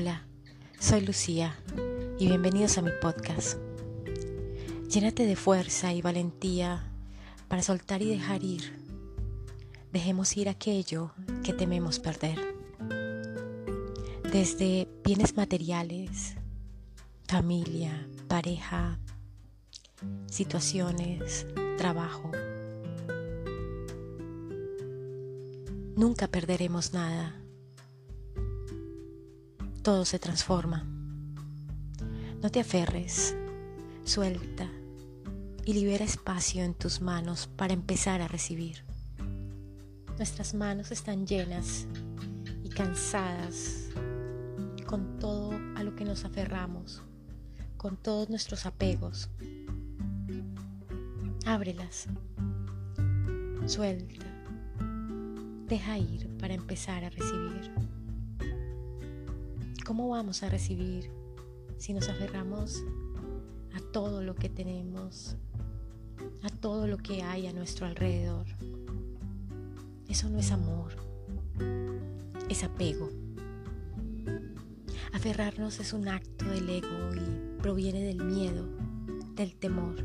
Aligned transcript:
Hola, 0.00 0.22
soy 0.78 1.00
Lucía 1.00 1.58
y 2.20 2.28
bienvenidos 2.28 2.78
a 2.78 2.82
mi 2.82 2.92
podcast. 3.02 3.58
Llénate 4.88 5.26
de 5.26 5.34
fuerza 5.34 5.92
y 5.92 6.02
valentía 6.02 6.92
para 7.48 7.64
soltar 7.64 8.00
y 8.00 8.08
dejar 8.08 8.44
ir. 8.44 8.62
Dejemos 9.92 10.36
ir 10.36 10.48
aquello 10.48 11.10
que 11.42 11.52
tememos 11.52 11.98
perder. 11.98 12.38
Desde 14.30 14.86
bienes 15.02 15.36
materiales, 15.36 16.36
familia, 17.26 18.06
pareja, 18.28 19.00
situaciones, 20.26 21.44
trabajo. 21.76 22.30
Nunca 25.96 26.28
perderemos 26.28 26.92
nada 26.92 27.34
todo 29.88 30.04
se 30.04 30.18
transforma. 30.18 30.84
No 32.42 32.50
te 32.50 32.60
aferres, 32.60 33.34
suelta 34.04 34.68
y 35.64 35.72
libera 35.72 36.04
espacio 36.04 36.62
en 36.62 36.74
tus 36.74 37.00
manos 37.00 37.46
para 37.56 37.72
empezar 37.72 38.20
a 38.20 38.28
recibir. 38.28 38.84
Nuestras 40.18 40.52
manos 40.52 40.90
están 40.90 41.26
llenas 41.26 41.86
y 42.62 42.68
cansadas 42.68 43.88
con 44.84 45.16
todo 45.16 45.58
a 45.74 45.82
lo 45.82 45.96
que 45.96 46.04
nos 46.04 46.26
aferramos, 46.26 47.02
con 47.78 47.96
todos 47.96 48.28
nuestros 48.28 48.66
apegos. 48.66 49.30
Ábrelas, 51.46 52.08
suelta, 53.64 54.26
deja 55.66 55.96
ir 55.96 56.28
para 56.36 56.52
empezar 56.52 57.04
a 57.04 57.08
recibir. 57.08 57.87
¿Cómo 59.88 60.10
vamos 60.10 60.42
a 60.42 60.50
recibir 60.50 61.10
si 61.78 61.94
nos 61.94 62.10
aferramos 62.10 62.84
a 63.74 63.80
todo 63.90 64.22
lo 64.22 64.34
que 64.34 64.50
tenemos, 64.50 65.34
a 66.42 66.50
todo 66.50 66.86
lo 66.86 66.98
que 66.98 67.22
hay 67.22 67.46
a 67.46 67.54
nuestro 67.54 67.86
alrededor? 67.86 68.44
Eso 70.06 70.28
no 70.28 70.40
es 70.40 70.52
amor, 70.52 70.92
es 72.50 72.64
apego. 72.64 73.08
Aferrarnos 75.14 75.80
es 75.80 75.94
un 75.94 76.08
acto 76.08 76.44
del 76.44 76.68
ego 76.68 77.14
y 77.14 77.58
proviene 77.62 78.02
del 78.02 78.22
miedo, 78.22 78.68
del 79.36 79.56
temor. 79.56 79.96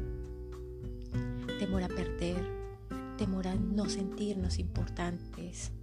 Temor 1.59 1.83
a 1.83 1.89
perder, 1.89 2.41
temor 3.17 3.49
a 3.49 3.55
no 3.55 3.89
sentirnos 3.89 4.59
importantes, 4.59 5.73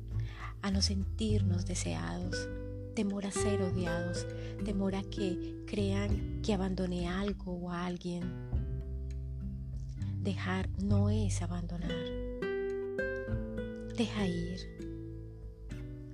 a 0.62 0.70
no 0.70 0.80
sentirnos 0.80 1.66
deseados, 1.66 2.48
temor 2.94 3.26
a 3.26 3.30
ser 3.30 3.62
odiados, 3.62 4.26
temor 4.64 4.94
a 4.94 5.02
que 5.02 5.64
crean 5.66 6.40
que 6.42 6.54
abandoné 6.54 7.08
algo 7.08 7.52
o 7.52 7.70
a 7.70 7.86
alguien. 7.86 8.22
Dejar 10.22 10.68
no 10.82 11.10
es 11.10 11.40
abandonar. 11.42 11.90
Deja 13.96 14.26
ir. 14.26 14.60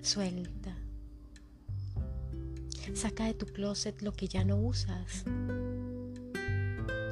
Suelta. 0.01 0.77
Saca 2.95 3.25
de 3.25 3.35
tu 3.35 3.47
closet 3.47 4.01
lo 4.03 4.13
que 4.13 4.29
ya 4.29 4.45
no 4.45 4.57
usas. 4.57 5.25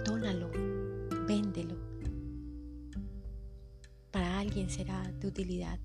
Dónalo. 0.05 0.51
Véndelo. 1.27 1.77
Para 4.11 4.39
alguien 4.39 4.71
será 4.71 5.11
de 5.13 5.27
utilidad. 5.27 5.81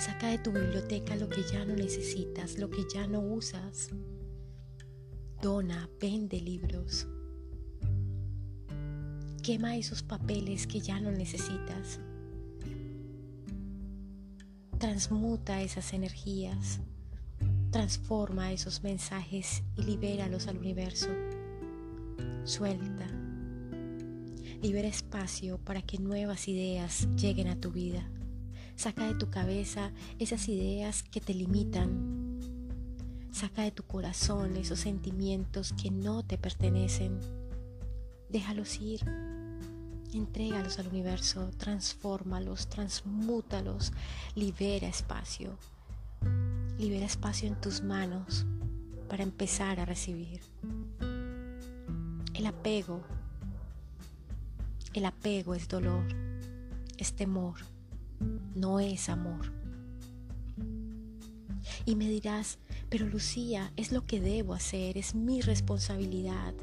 Saca 0.00 0.28
de 0.28 0.38
tu 0.38 0.50
biblioteca 0.50 1.14
lo 1.14 1.28
que 1.28 1.42
ya 1.42 1.62
no 1.66 1.76
necesitas, 1.76 2.56
lo 2.56 2.70
que 2.70 2.86
ya 2.90 3.06
no 3.06 3.20
usas. 3.20 3.90
Dona, 5.42 5.90
vende 6.00 6.40
libros. 6.40 7.06
Quema 9.42 9.76
esos 9.76 10.02
papeles 10.02 10.66
que 10.66 10.80
ya 10.80 10.98
no 11.00 11.10
necesitas. 11.12 12.00
Transmuta 14.78 15.60
esas 15.60 15.92
energías. 15.92 16.80
Transforma 17.70 18.52
esos 18.52 18.82
mensajes 18.82 19.62
y 19.76 19.82
libéralos 19.82 20.46
al 20.46 20.56
universo. 20.56 21.10
Suelta. 22.44 23.06
Libera 24.62 24.88
espacio 24.88 25.58
para 25.58 25.82
que 25.82 25.98
nuevas 25.98 26.48
ideas 26.48 27.06
lleguen 27.16 27.48
a 27.48 27.60
tu 27.60 27.70
vida. 27.70 28.10
Saca 28.80 29.06
de 29.06 29.14
tu 29.14 29.28
cabeza 29.28 29.92
esas 30.18 30.48
ideas 30.48 31.02
que 31.02 31.20
te 31.20 31.34
limitan. 31.34 32.40
Saca 33.30 33.60
de 33.60 33.72
tu 33.72 33.82
corazón 33.82 34.56
esos 34.56 34.80
sentimientos 34.80 35.74
que 35.74 35.90
no 35.90 36.22
te 36.22 36.38
pertenecen. 36.38 37.20
Déjalos 38.30 38.80
ir. 38.80 39.02
Entrégalos 40.14 40.78
al 40.78 40.88
universo, 40.88 41.50
transfórmalos, 41.58 42.68
transmútalos, 42.68 43.92
libera 44.34 44.88
espacio. 44.88 45.58
Libera 46.78 47.04
espacio 47.04 47.48
en 47.48 47.60
tus 47.60 47.82
manos 47.82 48.46
para 49.10 49.22
empezar 49.22 49.78
a 49.78 49.84
recibir. 49.84 50.40
El 52.32 52.46
apego. 52.46 53.02
El 54.94 55.04
apego 55.04 55.54
es 55.54 55.68
dolor, 55.68 56.06
es 56.96 57.12
temor 57.12 57.56
no 58.54 58.80
es 58.80 59.08
amor. 59.08 59.52
Y 61.84 61.96
me 61.96 62.08
dirás, 62.08 62.58
pero 62.88 63.06
Lucía, 63.06 63.72
es 63.76 63.92
lo 63.92 64.06
que 64.06 64.20
debo 64.20 64.54
hacer, 64.54 64.98
es 64.98 65.14
mi 65.14 65.40
responsabilidad. 65.40 66.54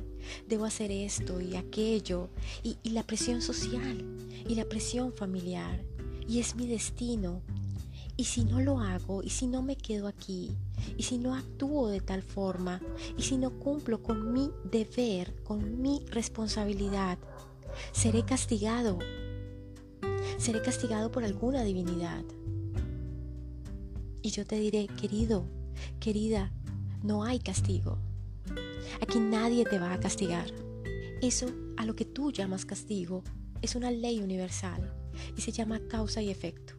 Debo 0.48 0.66
hacer 0.66 0.92
esto 0.92 1.40
y 1.40 1.56
aquello, 1.56 2.30
y, 2.64 2.78
la 2.90 3.04
presión 3.04 3.42
social, 3.42 4.04
y 4.48 4.56
la 4.56 4.66
presión 4.66 5.14
familiar, 5.14 5.82
y 6.28 6.40
es 6.40 6.56
mi 6.56 6.68
destino. 6.68 7.42
Y 8.18 8.26
si 8.26 8.44
no 8.44 8.60
lo 8.60 8.80
hago, 8.80 9.24
y 9.24 9.30
si 9.30 9.48
no 9.48 9.62
me 9.62 9.78
quedo 9.78 10.08
aquí, 10.08 10.52
y 10.98 11.04
si 11.04 11.18
no 11.18 11.36
actúo 11.36 11.88
de 11.88 12.02
tal 12.02 12.24
forma, 12.24 12.82
y 13.18 13.24
si 13.24 13.38
no 13.38 13.52
cumplo 13.60 14.04
con 14.04 14.34
mi 14.34 14.52
deber, 14.70 15.34
con 15.44 15.82
mi 15.82 16.04
responsabilidad, 16.08 17.18
seré 17.94 18.24
castigado 18.24 19.00
seré 20.38 20.62
castigado 20.62 21.12
por 21.12 21.24
alguna 21.24 21.64
divinidad. 21.64 22.24
Y 24.22 24.32
yo 24.32 24.46
te 24.46 24.60
diré, 24.60 24.88
querido, 24.88 25.46
querida, 26.00 26.52
no 27.04 27.24
hay 27.24 27.40
castigo. 27.40 27.98
Aquí 29.02 29.20
nadie 29.20 29.66
te 29.66 29.80
va 29.80 29.94
a 29.94 30.00
castigar. 30.00 30.48
Eso 31.22 31.48
a 31.78 31.86
lo 31.86 31.96
que 31.96 32.06
tú 32.06 32.32
llamas 32.32 32.66
castigo 32.66 33.24
es 33.62 33.76
una 33.76 33.92
ley 33.92 34.20
universal 34.22 34.94
y 35.36 35.42
se 35.42 35.52
llama 35.52 35.80
causa 35.88 36.22
y 36.22 36.30
efecto. 36.30 36.74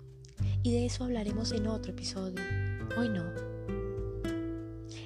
Y 0.62 0.72
de 0.72 0.86
eso 0.86 1.04
hablaremos 1.04 1.52
en 1.52 1.66
otro 1.66 1.92
episodio. 1.92 2.40
Hoy 2.96 3.08
no. 3.08 3.24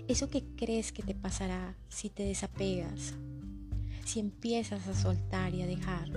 Eso 0.08 0.28
que 0.28 0.44
crees 0.56 0.92
que 0.92 1.02
te 1.02 1.14
pasará 1.14 1.76
si 1.88 2.10
te 2.10 2.24
desapegas, 2.24 3.14
si 4.04 4.20
empiezas 4.20 4.86
a 4.88 4.94
soltar 4.94 5.54
y 5.54 5.62
a 5.62 5.66
dejar, 5.66 6.10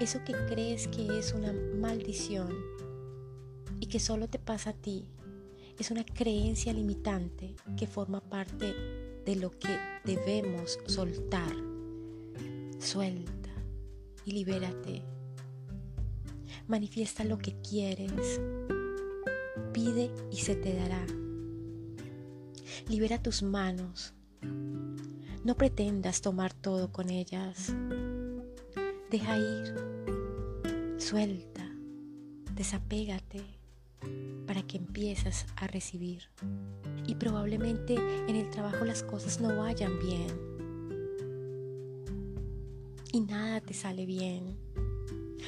eso 0.00 0.22
que 0.24 0.32
crees 0.46 0.86
que 0.88 1.18
es 1.18 1.32
una 1.32 1.52
maldición 1.52 2.54
y 3.80 3.86
que 3.86 3.98
solo 3.98 4.28
te 4.28 4.38
pasa 4.38 4.70
a 4.70 4.74
ti, 4.74 5.08
es 5.78 5.90
una 5.90 6.04
creencia 6.04 6.72
limitante 6.72 7.54
que 7.76 7.86
forma 7.86 8.20
parte 8.20 8.74
de 9.24 9.36
lo 9.36 9.50
que 9.50 9.78
debemos 10.04 10.78
soltar. 10.86 11.52
Suelta 12.78 13.50
y 14.24 14.32
libérate. 14.32 15.02
Manifiesta 16.66 17.24
lo 17.24 17.38
que 17.38 17.60
quieres. 17.60 18.40
Pide 19.72 20.10
y 20.30 20.36
se 20.36 20.54
te 20.54 20.74
dará. 20.74 21.04
Libera 22.88 23.22
tus 23.22 23.42
manos. 23.42 24.14
No 25.44 25.56
pretendas 25.56 26.20
tomar 26.20 26.52
todo 26.54 26.90
con 26.90 27.10
ellas. 27.10 27.72
Deja 29.10 29.38
ir, 29.38 29.74
suelta, 30.98 31.66
desapégate 32.54 33.42
para 34.46 34.62
que 34.62 34.76
empieces 34.76 35.46
a 35.56 35.66
recibir. 35.66 36.24
Y 37.06 37.14
probablemente 37.14 37.94
en 37.94 38.36
el 38.36 38.50
trabajo 38.50 38.84
las 38.84 39.02
cosas 39.02 39.40
no 39.40 39.56
vayan 39.56 39.98
bien. 39.98 40.26
Y 43.10 43.20
nada 43.20 43.62
te 43.62 43.72
sale 43.72 44.04
bien. 44.04 44.58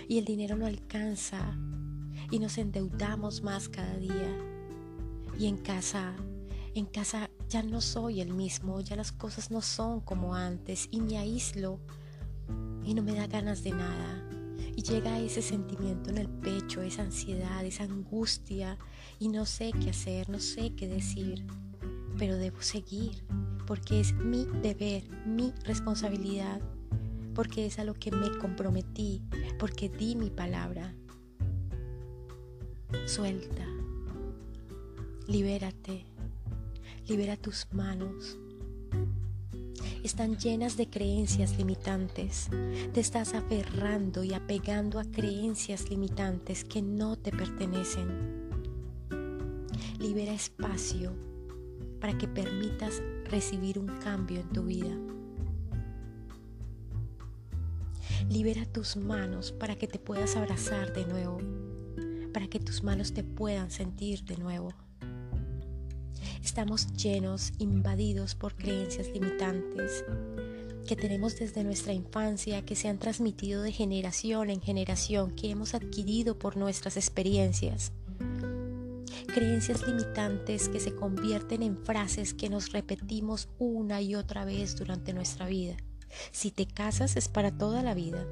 Y 0.08 0.16
el 0.16 0.24
dinero 0.24 0.56
no 0.56 0.64
alcanza. 0.64 1.54
Y 2.30 2.38
nos 2.38 2.56
endeudamos 2.56 3.42
más 3.42 3.68
cada 3.68 3.98
día. 3.98 4.38
Y 5.38 5.48
en 5.48 5.58
casa, 5.58 6.14
en 6.74 6.86
casa 6.86 7.28
ya 7.50 7.62
no 7.62 7.82
soy 7.82 8.22
el 8.22 8.32
mismo, 8.32 8.80
ya 8.80 8.96
las 8.96 9.12
cosas 9.12 9.50
no 9.50 9.60
son 9.60 10.00
como 10.00 10.34
antes 10.34 10.88
y 10.90 11.02
me 11.02 11.18
aíslo 11.18 11.78
y 12.90 12.94
no 12.94 13.04
me 13.04 13.14
da 13.14 13.28
ganas 13.28 13.62
de 13.62 13.70
nada 13.70 14.20
Y 14.74 14.82
llega 14.82 15.20
ese 15.20 15.42
sentimiento 15.42 16.10
en 16.10 16.18
el 16.18 16.28
pecho, 16.28 16.82
esa 16.82 17.02
ansiedad, 17.02 17.64
esa 17.64 17.84
angustia, 17.84 18.78
y 19.20 19.28
no 19.28 19.46
sé 19.46 19.70
qué 19.72 19.90
hacer, 19.90 20.28
no 20.28 20.40
sé 20.40 20.74
qué 20.74 20.88
decir, 20.88 21.44
pero 22.18 22.36
debo 22.36 22.62
seguir, 22.62 23.22
porque 23.66 24.00
es 24.00 24.12
mi 24.14 24.46
deber, 24.62 25.04
mi 25.24 25.52
responsabilidad, 25.64 26.60
porque 27.34 27.66
es 27.66 27.78
a 27.78 27.84
lo 27.84 27.94
que 27.94 28.10
me 28.10 28.38
comprometí, 28.38 29.22
porque 29.58 29.88
di 29.88 30.16
mi 30.16 30.30
palabra. 30.30 30.94
Suelta, 33.06 33.66
libérate, 35.28 36.06
libera 37.06 37.36
tus 37.36 37.68
manos 37.72 38.38
están 40.02 40.36
llenas 40.38 40.76
de 40.76 40.88
creencias 40.88 41.56
limitantes. 41.58 42.48
Te 42.92 43.00
estás 43.00 43.34
aferrando 43.34 44.24
y 44.24 44.34
apegando 44.34 44.98
a 44.98 45.04
creencias 45.04 45.90
limitantes 45.90 46.64
que 46.64 46.82
no 46.82 47.16
te 47.16 47.30
pertenecen. 47.30 48.48
Libera 49.98 50.32
espacio 50.32 51.12
para 52.00 52.16
que 52.16 52.26
permitas 52.26 53.02
recibir 53.24 53.78
un 53.78 53.88
cambio 53.98 54.40
en 54.40 54.48
tu 54.48 54.64
vida. 54.64 54.96
Libera 58.28 58.64
tus 58.64 58.96
manos 58.96 59.52
para 59.52 59.76
que 59.76 59.86
te 59.86 59.98
puedas 59.98 60.36
abrazar 60.36 60.92
de 60.92 61.04
nuevo, 61.04 61.38
para 62.32 62.48
que 62.48 62.60
tus 62.60 62.82
manos 62.82 63.12
te 63.12 63.24
puedan 63.24 63.70
sentir 63.70 64.24
de 64.24 64.36
nuevo. 64.36 64.72
Estamos 66.42 66.92
llenos, 66.94 67.52
invadidos 67.58 68.34
por 68.34 68.54
creencias 68.56 69.08
limitantes 69.08 70.04
que 70.86 70.96
tenemos 70.96 71.38
desde 71.38 71.62
nuestra 71.62 71.92
infancia, 71.92 72.64
que 72.64 72.74
se 72.74 72.88
han 72.88 72.98
transmitido 72.98 73.62
de 73.62 73.70
generación 73.70 74.50
en 74.50 74.60
generación, 74.60 75.30
que 75.36 75.50
hemos 75.50 75.74
adquirido 75.74 76.36
por 76.36 76.56
nuestras 76.56 76.96
experiencias. 76.96 77.92
Creencias 79.32 79.86
limitantes 79.86 80.68
que 80.68 80.80
se 80.80 80.94
convierten 80.96 81.62
en 81.62 81.76
frases 81.84 82.34
que 82.34 82.50
nos 82.50 82.72
repetimos 82.72 83.48
una 83.60 84.02
y 84.02 84.16
otra 84.16 84.44
vez 84.44 84.74
durante 84.74 85.12
nuestra 85.12 85.46
vida. 85.46 85.76
Si 86.32 86.50
te 86.50 86.66
casas 86.66 87.16
es 87.16 87.28
para 87.28 87.56
toda 87.56 87.82
la 87.82 87.94
vida. 87.94 88.26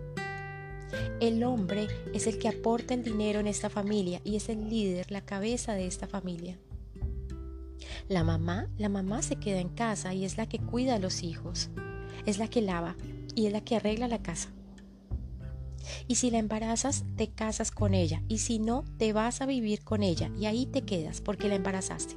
El 1.20 1.44
hombre 1.44 1.86
es 2.12 2.26
el 2.26 2.38
que 2.38 2.48
aporta 2.48 2.94
el 2.94 3.04
dinero 3.04 3.38
en 3.38 3.46
esta 3.46 3.70
familia 3.70 4.20
y 4.24 4.34
es 4.34 4.48
el 4.48 4.68
líder, 4.68 5.12
la 5.12 5.24
cabeza 5.24 5.74
de 5.74 5.86
esta 5.86 6.08
familia. 6.08 6.58
La 8.08 8.24
mamá, 8.24 8.68
la 8.78 8.88
mamá 8.88 9.22
se 9.22 9.36
queda 9.36 9.60
en 9.60 9.68
casa 9.68 10.14
y 10.14 10.24
es 10.24 10.36
la 10.36 10.48
que 10.48 10.58
cuida 10.58 10.94
a 10.94 10.98
los 10.98 11.22
hijos, 11.22 11.70
es 12.26 12.38
la 12.38 12.48
que 12.48 12.62
lava 12.62 12.96
y 13.34 13.46
es 13.46 13.52
la 13.52 13.60
que 13.60 13.76
arregla 13.76 14.08
la 14.08 14.22
casa. 14.22 14.50
Y 16.06 16.16
si 16.16 16.30
la 16.30 16.38
embarazas, 16.38 17.04
te 17.16 17.28
casas 17.28 17.70
con 17.70 17.94
ella. 17.94 18.22
Y 18.28 18.38
si 18.38 18.58
no, 18.58 18.84
te 18.98 19.12
vas 19.12 19.40
a 19.40 19.46
vivir 19.46 19.84
con 19.84 20.02
ella. 20.02 20.30
Y 20.38 20.46
ahí 20.46 20.66
te 20.66 20.82
quedas 20.82 21.20
porque 21.20 21.48
la 21.48 21.54
embarazaste. 21.54 22.14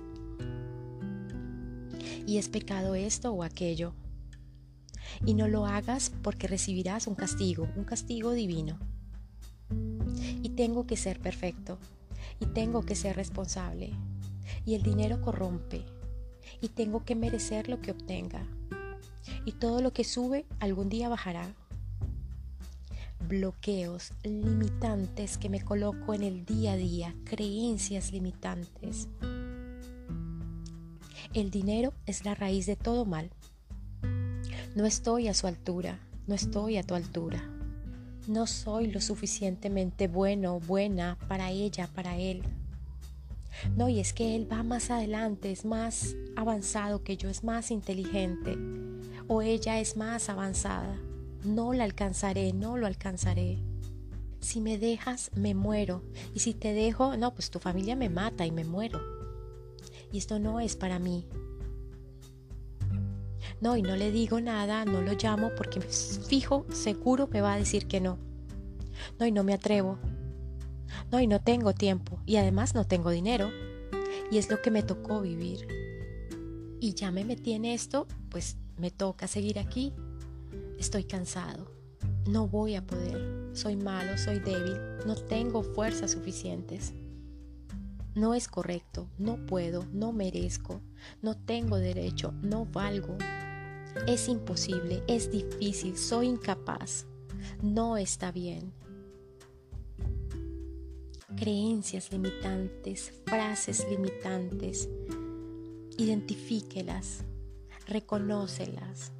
Y 2.25 2.37
es 2.37 2.49
pecado 2.49 2.95
esto 2.95 3.31
o 3.31 3.43
aquello. 3.43 3.93
Y 5.25 5.33
no 5.33 5.47
lo 5.47 5.65
hagas 5.65 6.11
porque 6.21 6.47
recibirás 6.47 7.07
un 7.07 7.15
castigo, 7.15 7.69
un 7.75 7.83
castigo 7.83 8.31
divino. 8.31 8.77
Y 10.41 10.49
tengo 10.49 10.85
que 10.85 10.97
ser 10.97 11.19
perfecto. 11.19 11.77
Y 12.39 12.47
tengo 12.47 12.83
que 12.83 12.95
ser 12.95 13.15
responsable 13.15 13.93
y 14.65 14.75
el 14.75 14.83
dinero 14.83 15.21
corrompe 15.21 15.85
y 16.61 16.69
tengo 16.69 17.03
que 17.03 17.15
merecer 17.15 17.69
lo 17.69 17.81
que 17.81 17.91
obtenga. 17.91 18.45
Y 19.45 19.53
todo 19.53 19.81
lo 19.81 19.93
que 19.93 20.03
sube 20.03 20.45
algún 20.59 20.89
día 20.89 21.09
bajará. 21.09 21.53
Bloqueos 23.27 24.13
limitantes 24.23 25.37
que 25.37 25.49
me 25.49 25.61
coloco 25.61 26.13
en 26.13 26.23
el 26.23 26.45
día 26.45 26.73
a 26.73 26.77
día, 26.77 27.15
creencias 27.23 28.11
limitantes. 28.11 29.07
El 31.33 31.49
dinero 31.49 31.93
es 32.05 32.25
la 32.25 32.35
raíz 32.35 32.65
de 32.65 32.75
todo 32.75 33.05
mal. 33.05 33.31
No 34.75 34.85
estoy 34.85 35.27
a 35.27 35.33
su 35.33 35.47
altura, 35.47 35.99
no 36.27 36.35
estoy 36.35 36.77
a 36.77 36.83
tu 36.83 36.95
altura. 36.95 37.43
No 38.27 38.47
soy 38.47 38.87
lo 38.87 39.01
suficientemente 39.01 40.07
bueno 40.07 40.59
buena 40.59 41.17
para 41.27 41.49
ella, 41.51 41.87
para 41.87 42.17
él. 42.17 42.43
No, 43.75 43.89
y 43.89 43.99
es 43.99 44.13
que 44.13 44.35
él 44.35 44.51
va 44.51 44.63
más 44.63 44.89
adelante, 44.91 45.51
es 45.51 45.65
más 45.65 46.15
avanzado 46.35 47.03
que 47.03 47.17
yo, 47.17 47.29
es 47.29 47.43
más 47.43 47.71
inteligente. 47.71 48.57
O 49.27 49.41
ella 49.41 49.79
es 49.79 49.97
más 49.97 50.29
avanzada. 50.29 50.99
No 51.43 51.73
la 51.73 51.83
alcanzaré, 51.83 52.53
no 52.53 52.77
lo 52.77 52.87
alcanzaré. 52.87 53.59
Si 54.39 54.59
me 54.59 54.77
dejas, 54.77 55.31
me 55.35 55.53
muero. 55.53 56.03
Y 56.33 56.39
si 56.39 56.53
te 56.53 56.73
dejo, 56.73 57.15
no, 57.17 57.33
pues 57.33 57.51
tu 57.51 57.59
familia 57.59 57.95
me 57.95 58.09
mata 58.09 58.45
y 58.45 58.51
me 58.51 58.63
muero. 58.63 58.99
Y 60.11 60.17
esto 60.17 60.39
no 60.39 60.59
es 60.59 60.75
para 60.75 60.99
mí. 60.99 61.25
No, 63.61 63.77
y 63.77 63.83
no 63.83 63.95
le 63.95 64.11
digo 64.11 64.41
nada, 64.41 64.85
no 64.85 65.01
lo 65.01 65.13
llamo 65.13 65.51
porque 65.55 65.81
fijo, 65.81 66.65
seguro 66.71 67.27
me 67.27 67.41
va 67.41 67.53
a 67.53 67.57
decir 67.57 67.87
que 67.87 68.01
no. 68.01 68.17
No, 69.19 69.25
y 69.27 69.31
no 69.31 69.43
me 69.43 69.53
atrevo. 69.53 69.99
No, 71.11 71.19
y 71.19 71.27
no 71.27 71.41
tengo 71.41 71.73
tiempo 71.73 72.19
y 72.25 72.37
además 72.37 72.75
no 72.75 72.85
tengo 72.85 73.09
dinero. 73.09 73.49
Y 74.31 74.37
es 74.37 74.49
lo 74.49 74.61
que 74.61 74.71
me 74.71 74.83
tocó 74.83 75.21
vivir. 75.21 75.67
Y 76.79 76.93
ya 76.93 77.11
me 77.11 77.25
metí 77.25 77.53
en 77.53 77.65
esto, 77.65 78.07
pues 78.29 78.57
me 78.77 78.91
toca 78.91 79.27
seguir 79.27 79.59
aquí. 79.59 79.93
Estoy 80.79 81.03
cansado. 81.03 81.71
No 82.27 82.47
voy 82.47 82.75
a 82.75 82.85
poder. 82.85 83.51
Soy 83.53 83.75
malo, 83.75 84.17
soy 84.17 84.39
débil. 84.39 84.77
No 85.05 85.15
tengo 85.15 85.63
fuerzas 85.63 86.11
suficientes. 86.11 86.93
No 88.13 88.33
es 88.33 88.47
correcto, 88.49 89.07
no 89.17 89.37
puedo, 89.45 89.85
no 89.93 90.11
merezco, 90.11 90.81
no 91.21 91.37
tengo 91.37 91.77
derecho, 91.77 92.33
no 92.41 92.65
valgo. 92.65 93.17
Es 94.05 94.27
imposible, 94.27 95.01
es 95.07 95.31
difícil, 95.31 95.97
soy 95.97 96.27
incapaz. 96.27 97.05
No 97.61 97.95
está 97.95 98.33
bien 98.33 98.73
creencias 101.35 102.11
limitantes, 102.11 103.13
frases 103.25 103.85
limitantes. 103.89 104.89
Identifíquelas, 105.97 107.23
reconócelas, 107.87 109.11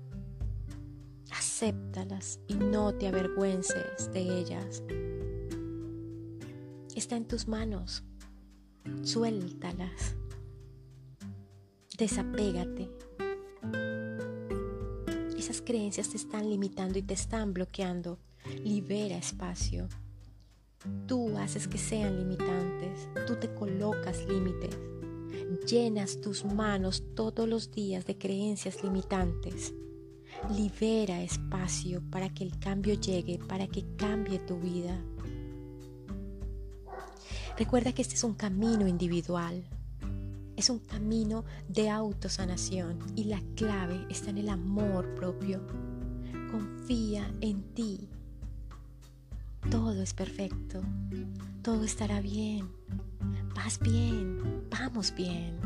acéptalas 1.32 2.40
y 2.48 2.56
no 2.56 2.94
te 2.94 3.08
avergüences 3.08 4.12
de 4.14 4.40
ellas. 4.40 4.84
Está 6.96 7.18
en 7.18 7.28
tus 7.28 7.48
manos, 7.48 8.04
suéltalas, 9.04 10.16
desapégate. 11.98 12.90
Esas 15.38 15.62
creencias 15.62 16.10
te 16.10 16.18
están 16.18 16.50
limitando 16.50 17.00
y 17.00 17.04
te 17.04 17.14
están 17.14 17.54
bloqueando. 17.54 18.20
Libera 18.64 19.18
espacio. 19.18 19.88
Tú 21.08 21.38
haces 21.38 21.68
que 21.68 21.78
sean 21.78 22.18
limitantes, 22.18 23.08
tú 23.28 23.36
te 23.36 23.54
colocas 23.54 24.26
límites, 24.28 24.78
llenas 25.68 26.22
tus 26.22 26.44
manos 26.44 27.04
todos 27.16 27.48
los 27.48 27.72
días 27.72 28.06
de 28.06 28.18
creencias 28.18 28.84
limitantes. 28.84 29.74
Libera 30.56 31.22
espacio 31.22 32.02
para 32.10 32.34
que 32.34 32.44
el 32.44 32.58
cambio 32.58 32.96
llegue, 32.96 33.38
para 33.38 33.68
que 33.68 33.86
cambie 33.96 34.40
tu 34.40 34.58
vida. 34.58 35.00
Recuerda 37.58 37.94
que 37.94 38.02
este 38.02 38.16
es 38.16 38.24
un 38.24 38.34
camino 38.34 38.88
individual, 38.88 39.64
es 40.56 40.70
un 40.70 40.80
camino 40.80 41.44
de 41.68 41.90
autosanación 41.90 42.98
y 43.16 43.26
la 43.26 43.42
clave 43.56 44.06
está 44.10 44.32
en 44.32 44.40
el 44.40 44.50
amor 44.50 45.14
propio. 45.14 45.62
Confía 46.50 47.32
en 47.42 47.62
ti, 47.74 48.10
todo 49.70 50.02
es 50.02 50.14
perfecto, 50.14 50.82
todo 51.62 51.84
estará 51.84 52.22
bien, 52.22 52.70
vas 53.56 53.80
bien, 53.80 54.66
vamos 54.70 55.14
bien. 55.16 55.60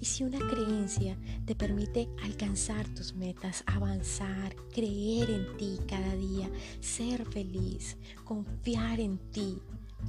Y 0.00 0.04
si 0.04 0.22
una 0.22 0.38
creencia 0.38 1.18
te 1.44 1.56
permite 1.56 2.08
alcanzar 2.22 2.86
tus 2.94 3.14
metas, 3.14 3.64
avanzar, 3.66 4.54
creer 4.72 5.28
en 5.28 5.56
ti 5.56 5.78
cada 5.88 6.14
día, 6.14 6.48
ser 6.80 7.24
feliz, 7.26 7.96
confiar 8.24 9.00
en 9.00 9.18
ti, 9.32 9.58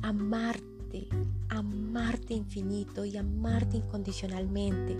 amarte, 0.03 0.68
amarte 1.49 2.33
infinito 2.33 3.05
y 3.05 3.17
amarte 3.17 3.77
incondicionalmente, 3.77 4.97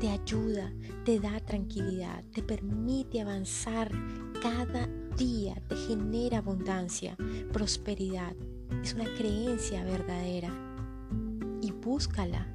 te 0.00 0.08
ayuda, 0.08 0.72
te 1.04 1.20
da 1.20 1.40
tranquilidad, 1.40 2.24
te 2.32 2.42
permite 2.42 3.20
avanzar 3.20 3.90
cada 4.42 4.88
día 5.16 5.54
te 5.68 5.76
genera 5.76 6.38
abundancia, 6.38 7.16
prosperidad. 7.52 8.34
Es 8.82 8.94
una 8.94 9.04
creencia 9.04 9.84
verdadera 9.84 10.50
y 11.60 11.72
búscala. 11.72 12.46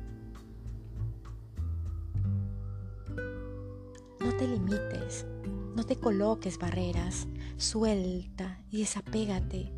No 4.20 4.36
te 4.38 4.48
limites, 4.48 5.28
no 5.76 5.86
te 5.86 5.96
coloques 5.98 6.58
barreras, 6.58 7.28
Suelta 7.58 8.60
y 8.70 8.80
desapégate. 8.80 9.72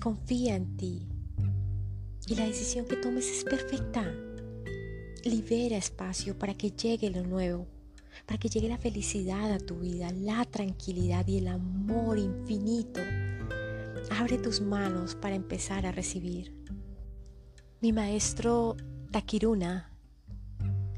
Confía 0.00 0.54
en 0.54 0.76
ti. 0.76 1.08
Y 2.28 2.34
la 2.34 2.44
decisión 2.44 2.84
que 2.84 2.96
tomes 2.96 3.26
es 3.26 3.42
perfecta. 3.42 4.04
Libera 5.24 5.78
espacio 5.78 6.38
para 6.38 6.52
que 6.52 6.70
llegue 6.70 7.08
lo 7.08 7.22
nuevo, 7.22 7.66
para 8.26 8.38
que 8.38 8.50
llegue 8.50 8.68
la 8.68 8.76
felicidad 8.76 9.50
a 9.50 9.58
tu 9.58 9.76
vida, 9.76 10.10
la 10.12 10.44
tranquilidad 10.44 11.26
y 11.26 11.38
el 11.38 11.48
amor 11.48 12.18
infinito. 12.18 13.00
Abre 14.10 14.36
tus 14.36 14.60
manos 14.60 15.14
para 15.14 15.36
empezar 15.36 15.86
a 15.86 15.92
recibir. 15.92 16.52
Mi 17.80 17.94
maestro 17.94 18.76
Takiruna, 19.10 19.90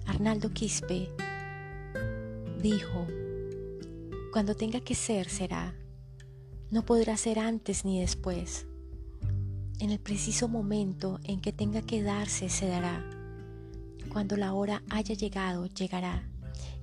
Arnaldo 0.06 0.52
Quispe, 0.52 1.10
dijo, 2.60 3.06
cuando 4.32 4.56
tenga 4.56 4.80
que 4.80 4.96
ser, 4.96 5.28
será. 5.28 5.76
No 6.72 6.84
podrá 6.84 7.16
ser 7.16 7.38
antes 7.38 7.84
ni 7.84 8.00
después. 8.00 8.66
En 9.80 9.90
el 9.90 9.98
preciso 9.98 10.46
momento 10.46 11.20
en 11.24 11.40
que 11.40 11.54
tenga 11.54 11.80
que 11.80 12.02
darse, 12.02 12.50
se 12.50 12.66
dará. 12.66 13.02
Cuando 14.12 14.36
la 14.36 14.52
hora 14.52 14.82
haya 14.90 15.14
llegado, 15.14 15.64
llegará. 15.64 16.22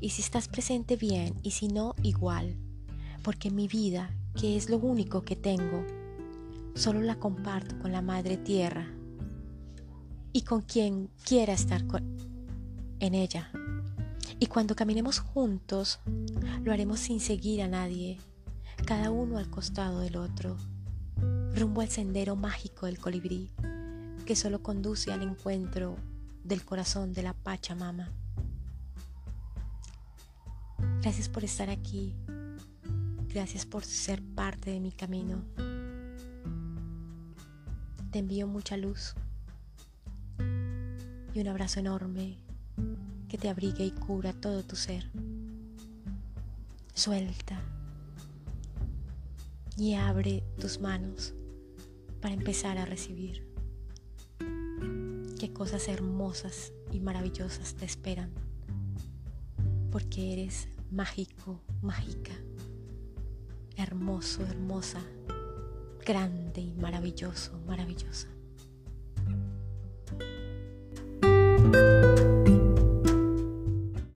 Y 0.02 0.10
si 0.10 0.24
estás 0.24 0.48
presente 0.48 0.96
bien 0.96 1.36
y 1.44 1.52
si 1.52 1.68
no, 1.68 1.94
igual. 2.02 2.56
Porque 3.22 3.52
mi 3.52 3.68
vida, 3.68 4.10
que 4.34 4.58
es 4.58 4.72
lo 4.72 4.80
único 4.80 5.22
que 5.22 5.36
tengo, 5.36 5.86
solo 6.74 7.00
la 7.02 7.20
comparto 7.20 7.78
con 7.78 7.92
la 7.92 8.02
Madre 8.02 8.36
Tierra 8.36 8.88
y 10.34 10.42
con 10.42 10.62
quien 10.62 11.12
quiera 11.24 11.54
estar 11.54 11.84
en 13.00 13.14
ella. 13.14 13.52
Y 14.40 14.48
cuando 14.48 14.76
caminemos 14.76 15.20
juntos, 15.20 16.00
lo 16.64 16.74
haremos 16.74 17.00
sin 17.00 17.20
seguir 17.20 17.62
a 17.62 17.68
nadie, 17.68 18.18
cada 18.88 19.12
uno 19.12 19.38
al 19.38 19.52
costado 19.52 20.00
del 20.00 20.16
otro, 20.16 20.58
rumbo 21.58 21.82
al 21.82 21.90
sendero 21.90 22.36
mágico 22.36 22.86
del 22.86 23.00
colibrí, 23.00 23.50
que 24.26 24.36
solo 24.36 24.62
conduce 24.62 25.12
al 25.12 25.24
encuentro 25.24 25.96
del 26.44 26.64
corazón 26.64 27.14
de 27.14 27.24
la 27.24 27.34
Pachamama. 27.34 28.12
Gracias 31.02 31.30
por 31.30 31.44
estar 31.44 31.70
aquí. 31.70 32.14
Gracias 33.30 33.66
por 33.66 33.84
ser 33.84 34.22
parte 34.22 34.70
de 34.70 34.80
mi 34.80 34.92
camino. 34.92 35.44
Te 38.12 38.20
envío 38.20 38.48
mucha 38.48 38.78
luz 38.78 39.16
y 41.34 41.40
un 41.40 41.48
abrazo 41.48 41.80
enorme 41.80 42.38
que 43.30 43.38
te 43.38 43.50
abrigue 43.50 43.84
y 43.84 43.92
cura 43.92 44.32
todo 44.32 44.64
tu 44.64 44.76
ser. 44.76 45.10
Suelta 46.94 47.60
y 49.76 49.96
abre 49.96 50.44
tus 50.60 50.80
manos 50.80 51.34
para 52.28 52.36
empezar 52.36 52.78
a 52.78 52.84
recibir. 52.84 53.48
Qué 55.40 55.54
cosas 55.54 55.88
hermosas 55.88 56.74
y 56.92 57.00
maravillosas 57.00 57.76
te 57.76 57.86
esperan, 57.86 58.32
porque 59.94 60.34
eres 60.34 60.68
mágico, 60.92 61.62
mágica, 61.82 62.34
hermoso, 63.78 64.46
hermosa, 64.46 65.00
grande 66.06 66.60
y 66.60 66.74
maravilloso, 66.74 67.62
maravillosa. 67.66 68.28